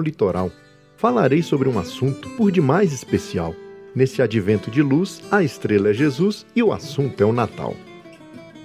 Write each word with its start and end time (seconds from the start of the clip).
litoral. 0.00 0.52
Falarei 0.96 1.42
sobre 1.42 1.68
um 1.68 1.76
assunto 1.76 2.30
por 2.36 2.52
demais 2.52 2.92
especial. 2.92 3.52
Nesse 3.92 4.22
advento 4.22 4.70
de 4.70 4.80
luz, 4.80 5.20
a 5.28 5.42
estrela 5.42 5.90
é 5.90 5.92
Jesus 5.92 6.46
e 6.54 6.62
o 6.62 6.72
assunto 6.72 7.20
é 7.20 7.26
o 7.26 7.32
Natal. 7.32 7.74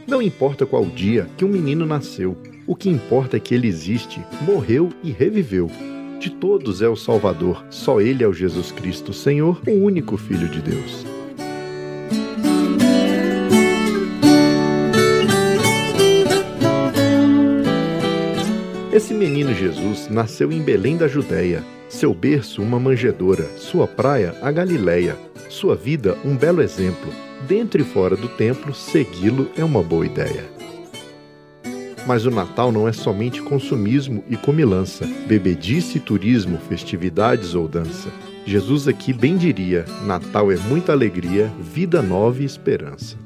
Não 0.06 0.22
importa 0.22 0.64
qual 0.64 0.86
dia 0.86 1.28
que 1.36 1.44
um 1.44 1.48
menino 1.48 1.88
nasceu, 1.88 2.38
o 2.68 2.76
que 2.76 2.88
importa 2.88 3.38
é 3.38 3.40
que 3.40 3.56
ele 3.56 3.68
existe, 3.68 4.22
morreu 4.44 4.90
e 5.04 5.10
reviveu. 5.12 5.72
De 6.20 6.30
todos 6.30 6.84
é 6.84 6.88
o 6.88 6.96
Salvador, 6.96 7.66
só 7.72 8.00
ele 8.00 8.24
é 8.24 8.28
o 8.28 8.34
Jesus 8.34 8.72
Cristo, 8.72 9.12
Senhor, 9.12 9.60
o 9.68 9.72
único 9.72 10.18
Filho 10.18 10.48
de 10.50 10.62
Deus. 10.62 11.04
Esse 18.94 19.12
menino 19.12 19.56
Jesus 19.56 20.08
nasceu 20.08 20.52
em 20.52 20.62
Belém 20.62 20.96
da 20.96 21.08
Judéia, 21.08 21.64
seu 21.90 22.14
berço 22.14 22.62
uma 22.62 22.80
manjedoura, 22.80 23.44
sua 23.58 23.88
praia 23.88 24.36
a 24.40 24.52
Galileia, 24.52 25.18
sua 25.50 25.76
vida 25.76 26.16
um 26.24 26.38
belo 26.38 26.62
exemplo. 26.62 27.12
Dentro 27.48 27.82
e 27.82 27.84
fora 27.84 28.16
do 28.16 28.28
templo, 28.28 28.72
segui-lo 28.72 29.50
é 29.58 29.64
uma 29.64 29.82
boa 29.82 30.06
ideia. 30.06 30.46
Mas 32.06 32.28
o 32.28 32.30
Natal 32.30 32.72
não 32.72 32.88
é 32.88 32.92
somente 32.92 33.42
consumismo 33.42 34.24
e 34.30 34.38
comilança, 34.38 35.10
bebedice 35.26 35.98
e 35.98 36.00
turismo, 36.00 36.60
festividades 36.70 37.56
ou 37.56 37.68
dança. 37.68 38.10
Jesus 38.46 38.88
aqui 38.88 39.12
bem 39.12 39.38
diria: 39.38 39.86
Natal 40.06 40.52
é 40.52 40.56
muita 40.56 40.92
alegria, 40.92 41.52
vida 41.60 42.00
nova 42.00 42.44
e 42.44 42.46
esperança. 42.46 43.18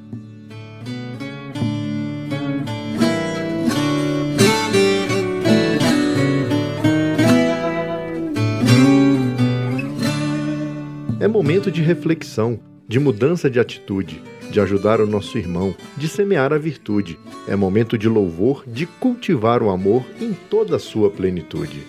É 11.19 11.27
momento 11.27 11.71
de 11.71 11.81
reflexão, 11.81 12.59
de 12.87 12.99
mudança 12.99 13.49
de 13.49 13.59
atitude, 13.59 14.21
de 14.51 14.59
ajudar 14.59 15.01
o 15.01 15.07
nosso 15.07 15.35
irmão, 15.35 15.75
de 15.97 16.07
semear 16.07 16.53
a 16.53 16.59
virtude. 16.59 17.17
É 17.47 17.55
momento 17.55 17.97
de 17.97 18.07
louvor, 18.07 18.63
de 18.67 18.85
cultivar 18.85 19.63
o 19.63 19.71
amor 19.71 20.05
em 20.21 20.33
toda 20.47 20.75
a 20.75 20.79
sua 20.79 21.09
plenitude. 21.09 21.81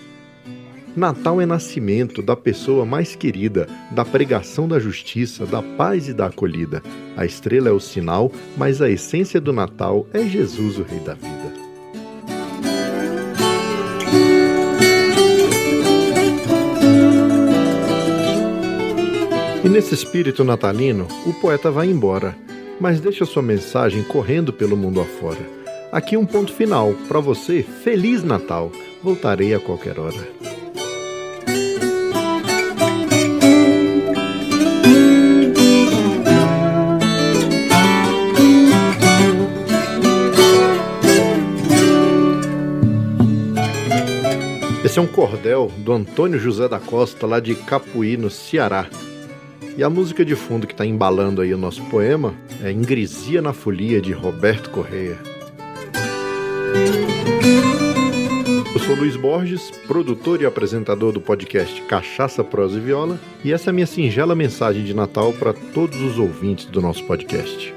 Natal 0.95 1.39
é 1.39 1.45
nascimento 1.45 2.23
da 2.23 2.35
pessoa 2.35 2.87
mais 2.87 3.15
querida, 3.15 3.67
da 3.91 4.03
pregação 4.03 4.67
da 4.67 4.79
justiça, 4.79 5.45
da 5.45 5.61
paz 5.61 6.09
e 6.09 6.13
da 6.13 6.25
acolhida. 6.25 6.81
A 7.15 7.23
estrela 7.23 7.69
é 7.69 7.71
o 7.71 7.79
sinal, 7.79 8.31
mas 8.57 8.81
a 8.81 8.89
essência 8.89 9.39
do 9.39 9.53
Natal 9.53 10.07
é 10.11 10.27
Jesus, 10.27 10.79
o 10.79 10.81
Rei 10.81 10.99
da 11.01 11.13
Vida. 11.13 11.38
Nesse 19.79 19.93
espírito 19.93 20.43
natalino, 20.43 21.07
o 21.25 21.31
poeta 21.35 21.71
vai 21.71 21.87
embora, 21.87 22.35
mas 22.81 22.99
deixa 22.99 23.23
sua 23.23 23.41
mensagem 23.41 24.03
correndo 24.03 24.51
pelo 24.51 24.75
mundo 24.75 24.99
afora. 24.99 25.39
Aqui 25.89 26.17
um 26.17 26.25
ponto 26.25 26.51
final. 26.51 26.93
Para 27.07 27.21
você, 27.21 27.63
Feliz 27.63 28.21
Natal. 28.21 28.73
Voltarei 29.01 29.53
a 29.53 29.59
qualquer 29.59 29.97
hora. 29.97 30.17
Esse 44.83 44.99
é 44.99 45.01
um 45.01 45.07
cordel 45.07 45.71
do 45.77 45.93
Antônio 45.93 46.37
José 46.37 46.67
da 46.67 46.81
Costa, 46.81 47.25
lá 47.25 47.39
de 47.39 47.55
Capuí, 47.55 48.17
no 48.17 48.29
Ceará. 48.29 48.89
E 49.79 49.83
a 49.83 49.89
música 49.89 50.25
de 50.25 50.35
fundo 50.35 50.67
que 50.67 50.73
está 50.73 50.85
embalando 50.85 51.41
aí 51.41 51.53
o 51.53 51.57
nosso 51.57 51.81
poema 51.85 52.33
é 52.61 52.69
Ingresia 52.69 53.41
na 53.41 53.53
Folia, 53.53 54.01
de 54.01 54.11
Roberto 54.11 54.69
Correia. 54.71 55.17
Eu 58.73 58.79
sou 58.81 58.93
Luiz 58.93 59.15
Borges, 59.15 59.71
produtor 59.87 60.41
e 60.41 60.45
apresentador 60.45 61.13
do 61.13 61.21
podcast 61.21 61.81
Cachaça, 61.83 62.43
Prosa 62.43 62.77
e 62.77 62.81
Viola, 62.81 63.17
e 63.41 63.53
essa 63.53 63.69
é 63.69 63.71
a 63.71 63.73
minha 63.73 63.87
singela 63.87 64.35
mensagem 64.35 64.83
de 64.83 64.93
Natal 64.93 65.31
para 65.31 65.53
todos 65.53 66.01
os 66.01 66.19
ouvintes 66.19 66.65
do 66.65 66.81
nosso 66.81 67.05
podcast. 67.05 67.73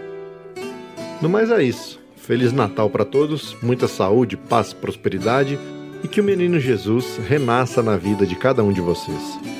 No 1.20 1.28
mais 1.28 1.52
é 1.52 1.62
isso. 1.62 2.00
Feliz 2.16 2.52
Natal 2.52 2.90
para 2.90 3.04
todos, 3.04 3.56
muita 3.62 3.86
saúde, 3.86 4.36
paz, 4.36 4.72
prosperidade 4.72 5.56
e 6.02 6.08
que 6.08 6.20
o 6.20 6.24
menino 6.24 6.58
Jesus 6.58 7.20
renasça 7.28 7.80
na 7.80 7.96
vida 7.96 8.26
de 8.26 8.34
cada 8.34 8.60
um 8.64 8.72
de 8.72 8.80
vocês. 8.80 9.51